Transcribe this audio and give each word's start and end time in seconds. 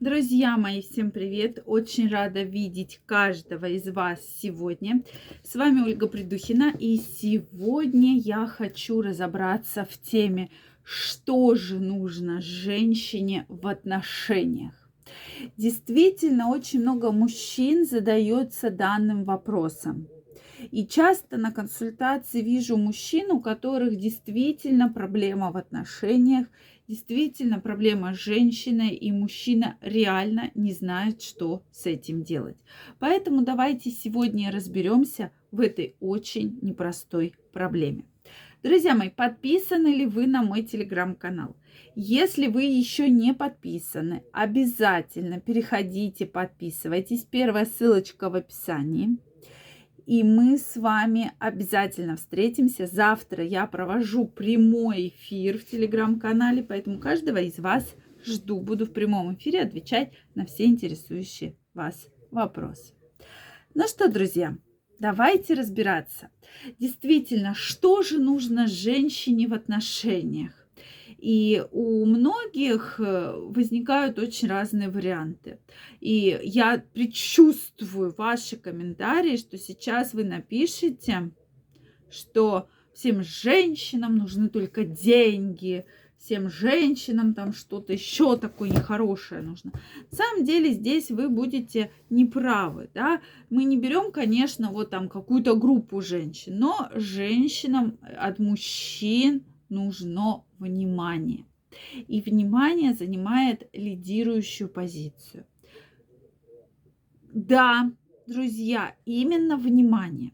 Друзья 0.00 0.56
мои, 0.56 0.80
всем 0.80 1.10
привет! 1.10 1.60
Очень 1.66 2.08
рада 2.08 2.44
видеть 2.44 3.00
каждого 3.04 3.66
из 3.66 3.88
вас 3.88 4.20
сегодня. 4.40 5.02
С 5.42 5.56
вами 5.56 5.80
Ольга 5.80 6.06
Придухина, 6.06 6.72
и 6.78 6.98
сегодня 6.98 8.16
я 8.16 8.46
хочу 8.46 9.02
разобраться 9.02 9.84
в 9.84 9.98
теме, 9.98 10.50
что 10.84 11.56
же 11.56 11.80
нужно 11.80 12.40
женщине 12.40 13.44
в 13.48 13.66
отношениях. 13.66 14.88
Действительно, 15.56 16.48
очень 16.48 16.80
много 16.80 17.10
мужчин 17.10 17.84
задается 17.84 18.70
данным 18.70 19.24
вопросом. 19.24 20.06
И 20.70 20.86
часто 20.86 21.38
на 21.38 21.50
консультации 21.50 22.40
вижу 22.40 22.76
мужчин, 22.76 23.32
у 23.32 23.40
которых 23.40 23.96
действительно 23.96 24.92
проблема 24.92 25.50
в 25.50 25.56
отношениях, 25.56 26.46
действительно 26.88 27.60
проблема 27.60 28.14
с 28.14 28.18
женщиной, 28.18 28.94
и 28.94 29.12
мужчина 29.12 29.76
реально 29.82 30.50
не 30.54 30.72
знает, 30.72 31.22
что 31.22 31.62
с 31.70 31.86
этим 31.86 32.22
делать. 32.22 32.56
Поэтому 32.98 33.42
давайте 33.42 33.90
сегодня 33.90 34.50
разберемся 34.50 35.30
в 35.52 35.60
этой 35.60 35.96
очень 36.00 36.58
непростой 36.62 37.34
проблеме. 37.52 38.04
Друзья 38.62 38.94
мои, 38.94 39.10
подписаны 39.10 39.88
ли 39.88 40.06
вы 40.06 40.26
на 40.26 40.42
мой 40.42 40.62
телеграм-канал? 40.62 41.56
Если 41.94 42.48
вы 42.48 42.64
еще 42.64 43.08
не 43.08 43.32
подписаны, 43.32 44.24
обязательно 44.32 45.40
переходите, 45.40 46.26
подписывайтесь. 46.26 47.22
Первая 47.22 47.66
ссылочка 47.66 48.30
в 48.30 48.34
описании. 48.34 49.18
И 50.08 50.22
мы 50.22 50.56
с 50.56 50.78
вами 50.78 51.32
обязательно 51.38 52.16
встретимся. 52.16 52.86
Завтра 52.86 53.44
я 53.44 53.66
провожу 53.66 54.26
прямой 54.26 55.08
эфир 55.08 55.58
в 55.58 55.66
телеграм-канале, 55.66 56.62
поэтому 56.62 56.98
каждого 56.98 57.36
из 57.36 57.58
вас 57.58 57.94
жду. 58.24 58.62
Буду 58.62 58.86
в 58.86 58.94
прямом 58.94 59.34
эфире 59.34 59.60
отвечать 59.60 60.14
на 60.34 60.46
все 60.46 60.64
интересующие 60.64 61.58
вас 61.74 62.06
вопросы. 62.30 62.94
Ну 63.74 63.86
что, 63.86 64.08
друзья, 64.08 64.56
давайте 64.98 65.52
разбираться. 65.52 66.30
Действительно, 66.78 67.52
что 67.54 68.00
же 68.00 68.18
нужно 68.18 68.66
женщине 68.66 69.46
в 69.46 69.52
отношениях? 69.52 70.57
И 71.18 71.64
у 71.72 72.04
многих 72.06 73.00
э, 73.00 73.32
возникают 73.36 74.20
очень 74.20 74.48
разные 74.48 74.88
варианты. 74.88 75.58
И 76.00 76.38
я 76.44 76.82
предчувствую 76.94 78.14
ваши 78.16 78.56
комментарии, 78.56 79.36
что 79.36 79.58
сейчас 79.58 80.14
вы 80.14 80.22
напишите, 80.22 81.32
что 82.08 82.68
всем 82.94 83.22
женщинам 83.22 84.16
нужны 84.16 84.48
только 84.48 84.84
деньги, 84.84 85.84
всем 86.18 86.50
женщинам 86.50 87.34
там 87.34 87.52
что-то 87.52 87.92
еще 87.92 88.36
такое 88.36 88.70
нехорошее 88.70 89.42
нужно. 89.42 89.72
На 90.10 90.16
самом 90.16 90.44
деле 90.44 90.72
здесь 90.72 91.10
вы 91.10 91.28
будете 91.28 91.90
неправы, 92.10 92.90
да. 92.94 93.20
Мы 93.50 93.64
не 93.64 93.76
берем, 93.76 94.12
конечно, 94.12 94.70
вот 94.70 94.90
там 94.90 95.08
какую-то 95.08 95.56
группу 95.56 96.00
женщин, 96.00 96.58
но 96.58 96.90
женщинам 96.94 97.98
от 98.02 98.38
мужчин 98.38 99.44
нужно 99.68 100.44
внимание. 100.58 101.44
И 102.06 102.20
внимание 102.22 102.94
занимает 102.94 103.68
лидирующую 103.72 104.68
позицию. 104.68 105.46
Да, 107.32 107.92
друзья, 108.26 108.94
именно 109.04 109.56
внимание. 109.56 110.32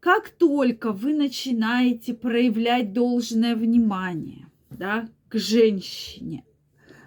Как 0.00 0.30
только 0.30 0.92
вы 0.92 1.12
начинаете 1.14 2.14
проявлять 2.14 2.92
должное 2.92 3.56
внимание 3.56 4.46
да, 4.70 5.08
к 5.28 5.38
женщине, 5.38 6.44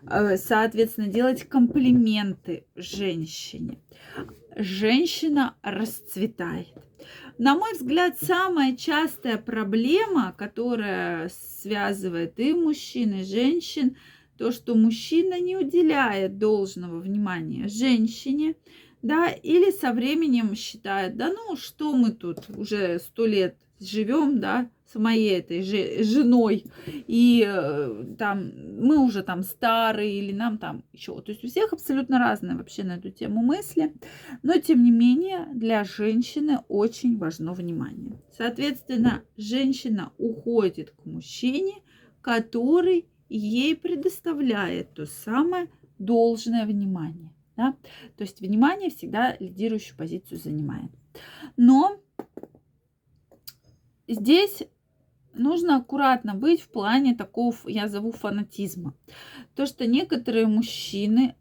э, 0.03 0.37
соответственно, 0.37 1.07
делать 1.07 1.43
комплименты 1.45 2.65
женщине, 2.75 3.79
женщина 4.55 5.55
расцветает. 5.61 6.73
На 7.37 7.55
мой 7.55 7.73
взгляд, 7.73 8.17
самая 8.21 8.75
частая 8.75 9.37
проблема, 9.37 10.33
которая 10.37 11.29
связывает 11.29 12.39
и 12.39 12.53
мужчин, 12.53 13.15
и 13.15 13.23
женщин, 13.23 13.97
то, 14.37 14.51
что 14.51 14.75
мужчина 14.75 15.39
не 15.39 15.55
уделяет 15.55 16.37
должного 16.37 16.99
внимания 16.99 17.67
женщине, 17.67 18.55
да, 19.01 19.29
или 19.29 19.71
со 19.71 19.93
временем 19.93 20.55
считает, 20.55 21.15
да 21.15 21.29
ну 21.29 21.55
что 21.55 21.93
мы 21.93 22.11
тут 22.11 22.49
уже 22.49 22.99
сто 22.99 23.25
лет 23.25 23.55
живем, 23.83 24.39
да, 24.39 24.69
с 24.91 24.99
моей 24.99 25.39
этой 25.39 25.61
же, 25.63 26.03
женой, 26.03 26.65
и 26.85 27.45
э, 27.47 28.15
там 28.17 28.51
мы 28.79 28.97
уже 28.97 29.23
там 29.23 29.43
старые, 29.43 30.19
или 30.19 30.33
нам 30.33 30.57
там 30.57 30.83
еще. 30.91 31.21
То 31.21 31.31
есть 31.31 31.43
у 31.43 31.47
всех 31.47 31.71
абсолютно 31.71 32.19
разные 32.19 32.57
вообще 32.57 32.83
на 32.83 32.97
эту 32.97 33.09
тему 33.09 33.41
мысли. 33.41 33.93
Но 34.43 34.57
тем 34.57 34.83
не 34.83 34.91
менее, 34.91 35.47
для 35.53 35.83
женщины 35.85 36.59
очень 36.67 37.17
важно 37.17 37.53
внимание. 37.53 38.19
Соответственно, 38.37 39.23
женщина 39.37 40.11
уходит 40.17 40.91
к 40.91 41.05
мужчине, 41.05 41.75
который 42.21 43.07
ей 43.29 43.75
предоставляет 43.75 44.93
то 44.93 45.05
самое 45.05 45.69
должное 45.99 46.65
внимание. 46.65 47.31
Да? 47.55 47.75
То 48.17 48.23
есть 48.23 48.41
внимание 48.41 48.89
всегда 48.89 49.37
лидирующую 49.39 49.95
позицию 49.97 50.39
занимает. 50.39 50.91
Но 51.55 52.00
здесь 54.13 54.63
нужно 55.33 55.77
аккуратно 55.77 56.35
быть 56.35 56.61
в 56.61 56.69
плане 56.69 57.15
такого, 57.15 57.55
я 57.65 57.87
зову 57.87 58.11
фанатизма. 58.11 58.93
То, 59.55 59.65
что 59.65 59.85
некоторые 59.87 60.47
мужчины 60.47 61.35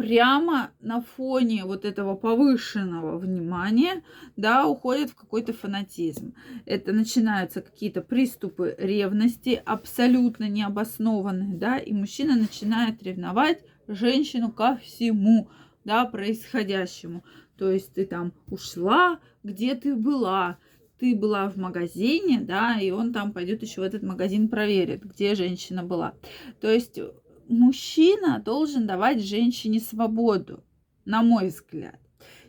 прямо 0.00 0.70
на 0.80 1.02
фоне 1.02 1.64
вот 1.64 1.84
этого 1.84 2.14
повышенного 2.14 3.18
внимания, 3.18 4.02
да, 4.36 4.66
уходят 4.66 5.10
в 5.10 5.14
какой-то 5.14 5.52
фанатизм. 5.52 6.34
Это 6.64 6.92
начинаются 6.92 7.60
какие-то 7.60 8.00
приступы 8.00 8.74
ревности, 8.78 9.60
абсолютно 9.62 10.48
необоснованные, 10.48 11.54
да, 11.54 11.76
и 11.76 11.92
мужчина 11.92 12.36
начинает 12.36 13.02
ревновать 13.02 13.62
женщину 13.88 14.50
ко 14.50 14.76
всему, 14.76 15.50
да, 15.84 16.06
происходящему. 16.06 17.22
То 17.58 17.70
есть 17.70 17.92
ты 17.92 18.06
там 18.06 18.32
ушла, 18.46 19.20
где 19.42 19.74
ты 19.74 19.94
была, 19.94 20.56
ты 21.00 21.16
была 21.16 21.48
в 21.48 21.56
магазине, 21.56 22.40
да, 22.40 22.78
и 22.78 22.90
он 22.90 23.12
там 23.12 23.32
пойдет 23.32 23.62
еще 23.62 23.80
в 23.80 23.84
этот 23.84 24.02
магазин 24.02 24.48
проверит, 24.48 25.02
где 25.02 25.34
женщина 25.34 25.82
была. 25.82 26.14
То 26.60 26.70
есть 26.70 27.00
мужчина 27.48 28.38
должен 28.44 28.86
давать 28.86 29.24
женщине 29.24 29.80
свободу, 29.80 30.62
на 31.06 31.22
мой 31.22 31.48
взгляд. 31.48 31.98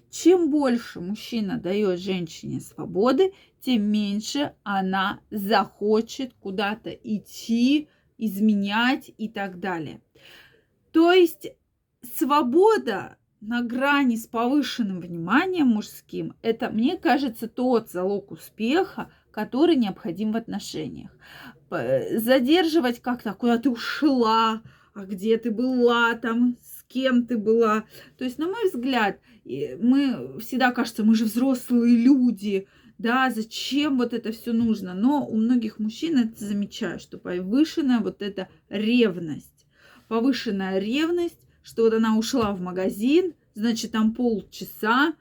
Чем 0.10 0.52
больше 0.52 1.00
мужчина 1.00 1.58
дает 1.58 2.02
женщине 2.02 2.60
свободы, 2.60 3.34
тем 3.62 3.84
меньше 3.84 4.54
она 4.64 5.22
захочет 5.30 6.34
куда-то 6.34 6.90
идти, 6.90 7.88
изменять 8.18 9.10
и 9.18 9.30
так 9.30 9.62
далее. 9.62 10.02
То 10.92 11.14
есть 11.14 11.48
свобода 12.18 13.16
на 13.42 13.64
грани 13.64 14.16
с 14.16 14.28
повышенным 14.28 15.02
вниманием 15.02 15.68
мужским, 15.68 16.36
это, 16.44 16.70
мне 16.70 16.96
кажется, 16.98 17.48
тот 17.48 17.90
залог 17.90 18.32
успеха, 18.32 19.12
который 19.32 19.76
необходим 19.76 20.32
в 20.32 20.38
отношениях. 20.38 21.12
Задерживать 21.70 23.02
как-то, 23.02 23.34
куда 23.34 23.58
ты 23.58 23.70
ушла, 23.70 24.62
а 24.94 25.06
где 25.06 25.38
ты 25.38 25.52
была 25.52 26.14
там, 26.16 26.58
с 26.62 26.84
кем 26.84 27.26
ты 27.26 27.38
была. 27.38 27.86
То 28.18 28.26
есть, 28.26 28.38
на 28.38 28.48
мой 28.48 28.70
взгляд, 28.70 29.20
мы 29.44 30.40
всегда 30.40 30.72
кажется, 30.72 31.04
мы 31.04 31.16
же 31.16 31.26
взрослые 31.26 31.98
люди, 31.98 32.68
да, 32.98 33.32
зачем 33.32 33.98
вот 33.98 34.14
это 34.14 34.32
все 34.32 34.54
нужно. 34.54 34.94
Но 34.94 35.26
у 35.26 35.36
многих 35.36 35.80
мужчин 35.80 36.20
это 36.20 36.46
замечаю, 36.46 37.00
что 37.00 37.18
повышенная 37.18 38.00
вот 38.00 38.22
эта 38.22 38.50
ревность, 38.70 39.66
повышенная 40.08 40.78
ревность 40.78 41.40
что 41.64 41.84
вот 41.84 41.94
она 41.94 42.18
ушла 42.18 42.54
в 42.54 42.62
магазин, 42.62 43.34
значит, 43.56 43.92
там 43.92 44.14
полчаса, 44.14 45.14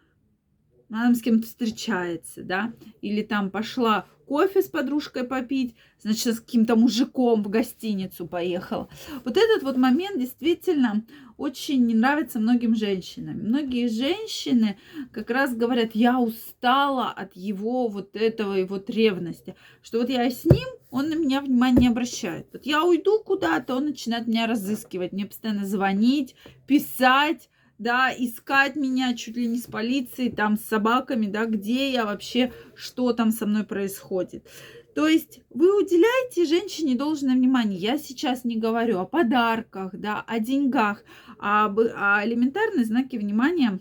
она 0.91 1.15
с 1.15 1.23
кем-то 1.23 1.47
встречается, 1.47 2.43
да, 2.43 2.73
или 3.01 3.23
там 3.23 3.51
пошла 3.51 4.07
кофе 4.27 4.63
с 4.63 4.69
подружкой 4.69 5.25
попить, 5.25 5.75
значит, 6.01 6.37
с 6.37 6.41
каким-то 6.41 6.77
мужиком 6.77 7.43
в 7.43 7.49
гостиницу 7.49 8.29
поехала. 8.29 8.89
Вот 9.25 9.37
этот 9.37 9.65
вот 9.65 9.77
момент 9.77 10.21
действительно 10.21 11.05
очень 11.37 11.85
не 11.87 11.95
нравится 11.95 12.39
многим 12.39 12.77
женщинам. 12.77 13.39
Многие 13.39 13.89
женщины 13.89 14.79
как 15.11 15.31
раз 15.31 15.55
говорят, 15.57 15.93
я 15.95 16.21
устала 16.21 17.11
от 17.11 17.35
его 17.35 17.89
вот 17.89 18.15
этого 18.15 18.65
вот 18.67 18.89
ревности, 18.89 19.57
что 19.83 19.99
вот 19.99 20.11
я 20.11 20.31
с 20.31 20.45
ним, 20.45 20.69
он 20.91 21.09
на 21.09 21.15
меня 21.15 21.41
внимания 21.41 21.81
не 21.81 21.89
обращает. 21.89 22.47
Вот 22.53 22.67
я 22.67 22.85
уйду 22.85 23.21
куда-то, 23.25 23.75
он 23.75 23.87
начинает 23.87 24.29
меня 24.29 24.47
разыскивать, 24.47 25.13
мне 25.13 25.27
постоянно 25.27 25.67
звонить, 25.67 26.37
писать, 26.69 27.49
да, 27.81 28.13
искать 28.17 28.77
меня 28.77 29.15
чуть 29.15 29.37
ли 29.37 29.47
не 29.47 29.59
с 29.59 29.65
полицией, 29.65 30.31
там, 30.31 30.59
с 30.59 30.65
собаками, 30.65 31.27
да, 31.27 31.47
где 31.47 31.91
я 31.91 32.05
вообще, 32.05 32.53
что 32.75 33.15
там 33.15 33.33
со 33.33 33.47
мной 33.47 33.65
происходит. 33.65 34.47
То 34.95 35.09
есть 35.09 35.41
вы 35.49 35.83
уделяете 35.83 36.45
женщине 36.45 36.95
должное 36.95 37.35
внимание. 37.35 37.79
Я 37.79 37.97
сейчас 37.97 38.45
не 38.45 38.57
говорю 38.57 38.99
о 38.99 39.07
подарках, 39.07 39.93
да, 39.95 40.23
о 40.27 40.41
деньгах, 40.41 41.03
а 41.39 41.65
об, 41.65 41.81
о 41.81 42.23
элементарные 42.23 42.85
знаки 42.85 43.17
внимания 43.17 43.81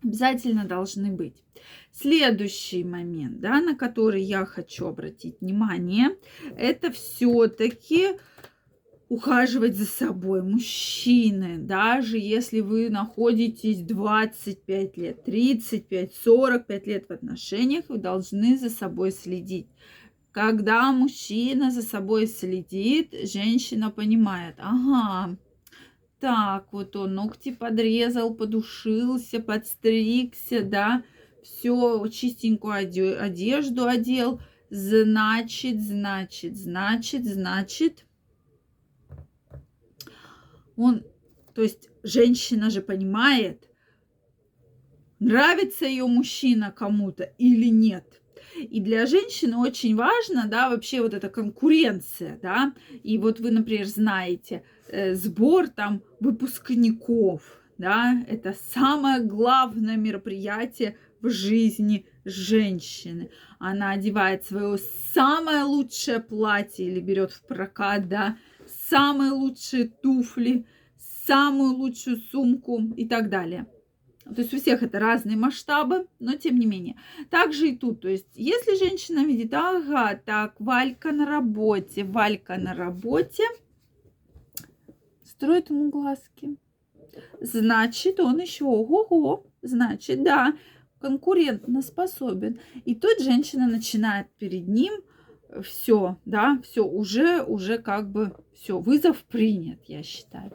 обязательно 0.00 0.64
должны 0.64 1.10
быть. 1.10 1.42
Следующий 1.90 2.84
момент, 2.84 3.40
да, 3.40 3.60
на 3.60 3.74
который 3.74 4.22
я 4.22 4.46
хочу 4.46 4.86
обратить 4.86 5.40
внимание, 5.40 6.16
это 6.56 6.92
все-таки 6.92 8.18
ухаживать 9.12 9.76
за 9.76 9.84
собой. 9.84 10.42
Мужчины, 10.42 11.58
даже 11.58 12.16
если 12.16 12.60
вы 12.60 12.88
находитесь 12.88 13.82
25 13.82 14.96
лет, 14.96 15.24
35, 15.24 16.14
45 16.14 16.86
лет 16.86 17.04
в 17.06 17.12
отношениях, 17.12 17.84
вы 17.88 17.98
должны 17.98 18.56
за 18.56 18.70
собой 18.70 19.12
следить. 19.12 19.66
Когда 20.30 20.90
мужчина 20.92 21.70
за 21.70 21.82
собой 21.82 22.26
следит, 22.26 23.14
женщина 23.30 23.90
понимает, 23.90 24.54
ага, 24.56 25.36
так 26.18 26.72
вот 26.72 26.96
он 26.96 27.14
ногти 27.14 27.52
подрезал, 27.52 28.32
подушился, 28.32 29.40
подстригся, 29.40 30.62
да, 30.62 31.04
все 31.42 32.06
чистенькую 32.06 33.22
одежду 33.22 33.84
одел, 33.86 34.40
значит, 34.70 35.82
значит, 35.82 36.56
значит, 36.56 37.26
значит, 37.26 38.06
он, 40.82 41.04
то 41.54 41.62
есть 41.62 41.88
женщина 42.02 42.70
же 42.70 42.80
понимает, 42.80 43.68
нравится 45.18 45.86
ее 45.86 46.06
мужчина 46.06 46.72
кому-то 46.72 47.24
или 47.38 47.66
нет. 47.66 48.22
И 48.58 48.80
для 48.80 49.06
женщины 49.06 49.56
очень 49.56 49.96
важно, 49.96 50.46
да, 50.46 50.68
вообще 50.68 51.00
вот 51.00 51.14
эта 51.14 51.28
конкуренция, 51.28 52.38
да. 52.42 52.74
И 53.02 53.18
вот 53.18 53.40
вы, 53.40 53.50
например, 53.50 53.86
знаете, 53.86 54.62
э, 54.88 55.14
сбор 55.14 55.68
там 55.68 56.02
выпускников, 56.20 57.42
да, 57.78 58.22
это 58.28 58.54
самое 58.72 59.22
главное 59.22 59.96
мероприятие 59.96 60.96
в 61.20 61.30
жизни 61.30 62.06
женщины. 62.24 63.30
Она 63.58 63.92
одевает 63.92 64.44
свое 64.44 64.78
самое 65.14 65.64
лучшее 65.64 66.20
платье 66.20 66.86
или 66.86 67.00
берет 67.00 67.32
в 67.32 67.46
прокат, 67.46 68.08
да, 68.08 68.36
самые 68.88 69.32
лучшие 69.32 69.88
туфли, 69.88 70.66
самую 71.26 71.74
лучшую 71.74 72.16
сумку 72.16 72.80
и 72.96 73.06
так 73.06 73.28
далее. 73.28 73.66
То 74.24 74.40
есть 74.40 74.54
у 74.54 74.58
всех 74.58 74.82
это 74.82 74.98
разные 74.98 75.36
масштабы, 75.36 76.06
но 76.20 76.36
тем 76.36 76.56
не 76.56 76.66
менее. 76.66 76.96
Также 77.28 77.70
и 77.70 77.76
тут. 77.76 78.00
То 78.00 78.08
есть 78.08 78.28
если 78.34 78.76
женщина 78.76 79.24
видит, 79.24 79.52
ага, 79.52 80.20
так, 80.24 80.54
Валька 80.60 81.12
на 81.12 81.26
работе, 81.26 82.04
Валька 82.04 82.56
на 82.56 82.74
работе, 82.74 83.44
строит 85.24 85.70
ему 85.70 85.90
глазки. 85.90 86.56
Значит, 87.40 88.20
он 88.20 88.38
еще 88.38 88.64
ого-го, 88.64 89.46
значит, 89.60 90.22
да, 90.22 90.56
конкурентно 91.00 91.82
способен. 91.82 92.60
И 92.84 92.94
тут 92.94 93.20
женщина 93.20 93.66
начинает 93.66 94.28
перед 94.38 94.68
ним 94.68 94.92
все, 95.62 96.18
да, 96.24 96.60
все, 96.62 96.84
уже, 96.84 97.42
уже 97.42 97.78
как 97.78 98.10
бы 98.10 98.34
все, 98.54 98.78
вызов 98.78 99.18
принят, 99.24 99.80
я 99.86 100.02
считаю. 100.02 100.52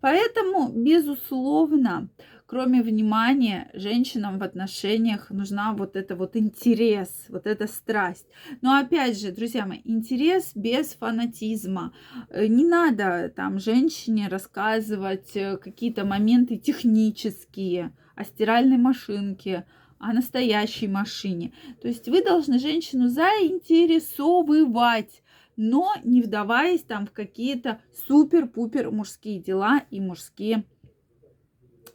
Поэтому, 0.00 0.70
безусловно, 0.72 2.08
кроме 2.46 2.82
внимания, 2.82 3.70
женщинам 3.72 4.38
в 4.38 4.42
отношениях 4.42 5.30
нужна 5.30 5.72
вот 5.72 5.96
это 5.96 6.16
вот 6.16 6.36
интерес, 6.36 7.26
вот 7.28 7.46
эта 7.46 7.66
страсть. 7.66 8.26
Но 8.60 8.76
опять 8.76 9.18
же, 9.18 9.32
друзья 9.32 9.64
мои, 9.64 9.80
интерес 9.84 10.52
без 10.54 10.94
фанатизма. 10.94 11.94
Э, 12.28 12.46
не 12.46 12.64
надо 12.64 13.32
там 13.34 13.58
женщине 13.58 14.28
рассказывать 14.28 15.34
э, 15.34 15.56
какие-то 15.56 16.04
моменты 16.04 16.58
технические 16.58 17.92
о 18.16 18.24
стиральной 18.24 18.76
машинке, 18.78 19.64
о 20.02 20.12
настоящей 20.12 20.88
машине. 20.88 21.54
То 21.80 21.88
есть 21.88 22.06
вы 22.08 22.22
должны 22.22 22.58
женщину 22.58 23.08
заинтересовывать, 23.08 25.22
но 25.56 25.94
не 26.04 26.20
вдаваясь 26.20 26.82
там 26.82 27.06
в 27.06 27.12
какие-то 27.12 27.80
супер-пупер 28.08 28.90
мужские 28.90 29.40
дела 29.40 29.82
и 29.90 30.00
мужские 30.00 30.64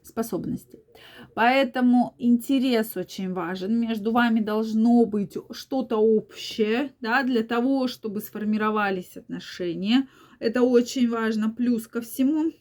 способности. 0.04 0.80
Поэтому 1.36 2.16
интерес 2.18 2.96
очень 2.96 3.34
важен. 3.34 3.80
Между 3.80 4.12
вами 4.12 4.40
должно 4.40 5.06
быть 5.06 5.38
что-то 5.52 5.98
общее, 5.98 6.94
да, 7.02 7.24
для 7.24 7.44
того, 7.44 7.88
чтобы 7.88 8.22
сформировались 8.22 9.18
отношения. 9.18 10.08
Это 10.40 10.62
очень 10.62 11.10
важно. 11.10 11.50
Плюс 11.50 11.88
ко 11.88 12.02
всему 12.02 12.52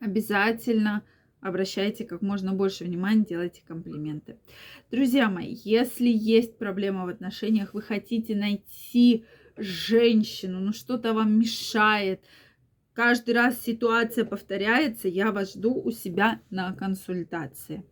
обязательно 0.00 1.04
обращайте 1.40 2.04
как 2.04 2.22
можно 2.22 2.52
больше 2.52 2.84
внимания, 2.84 3.24
делайте 3.24 3.62
комплименты. 3.66 4.38
Друзья 4.90 5.28
мои, 5.28 5.56
если 5.64 6.08
есть 6.08 6.58
проблема 6.58 7.06
в 7.06 7.08
отношениях, 7.08 7.74
вы 7.74 7.82
хотите 7.82 8.34
найти 8.34 9.24
женщину, 9.56 10.60
ну 10.60 10.72
что-то 10.72 11.12
вам 11.14 11.38
мешает, 11.38 12.24
каждый 12.92 13.34
раз 13.34 13.60
ситуация 13.60 14.24
повторяется, 14.24 15.08
я 15.08 15.32
вас 15.32 15.54
жду 15.54 15.74
у 15.74 15.90
себя 15.90 16.40
на 16.50 16.72
консультации. 16.74 17.84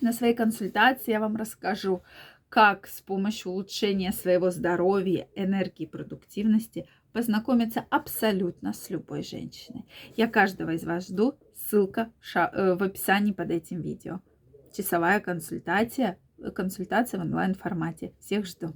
На 0.00 0.12
своей 0.12 0.34
консультации 0.34 1.12
я 1.12 1.20
вам 1.20 1.36
расскажу, 1.36 2.02
как 2.50 2.88
с 2.88 3.00
помощью 3.00 3.52
улучшения 3.52 4.12
своего 4.12 4.50
здоровья, 4.50 5.28
энергии, 5.36 5.86
продуктивности 5.86 6.86
познакомиться 7.12 7.86
абсолютно 7.90 8.72
с 8.72 8.90
любой 8.90 9.22
женщиной. 9.22 9.86
Я 10.16 10.26
каждого 10.26 10.72
из 10.72 10.84
вас 10.84 11.08
жду. 11.08 11.38
Ссылка 11.54 12.12
э, 12.34 12.74
в 12.74 12.82
описании 12.82 13.32
под 13.32 13.50
этим 13.50 13.80
видео. 13.80 14.20
Часовая 14.76 15.20
консультация, 15.20 16.18
консультация 16.54 17.20
в 17.20 17.22
онлайн 17.22 17.54
формате. 17.54 18.14
Всех 18.18 18.46
жду. 18.46 18.74